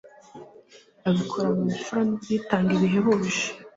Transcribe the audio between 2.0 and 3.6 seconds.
n'ubwitange bihebuje